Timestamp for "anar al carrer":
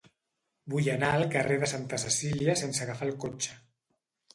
0.93-1.59